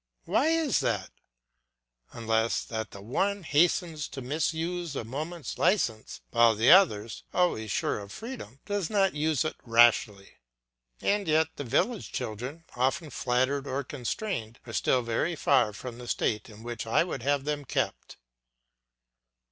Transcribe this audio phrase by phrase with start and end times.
[0.25, 1.11] Why is that,
[2.11, 7.99] unless that the one hastens to misuse a moment's licence, while the other, always sure
[7.99, 10.37] of freedom, does not use it rashly.
[11.01, 16.07] And yet the village children, often flattered or constrained, are still very far from the
[16.07, 18.17] state in which I would have them kept.